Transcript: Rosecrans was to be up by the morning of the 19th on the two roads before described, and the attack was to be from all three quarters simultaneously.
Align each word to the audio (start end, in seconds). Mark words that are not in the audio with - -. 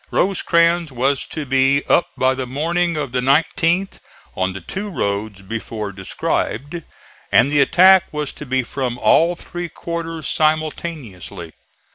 Rosecrans 0.09 0.91
was 0.91 1.27
to 1.27 1.45
be 1.45 1.83
up 1.87 2.07
by 2.17 2.33
the 2.33 2.47
morning 2.47 2.97
of 2.97 3.11
the 3.11 3.19
19th 3.19 3.99
on 4.35 4.51
the 4.53 4.59
two 4.59 4.89
roads 4.89 5.43
before 5.43 5.91
described, 5.91 6.81
and 7.31 7.51
the 7.51 7.61
attack 7.61 8.05
was 8.11 8.33
to 8.33 8.47
be 8.47 8.63
from 8.63 8.97
all 8.97 9.35
three 9.35 9.69
quarters 9.69 10.27
simultaneously. 10.27 11.53